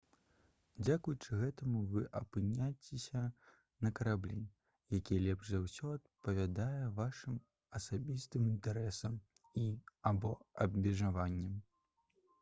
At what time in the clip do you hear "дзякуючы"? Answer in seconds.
0.85-1.35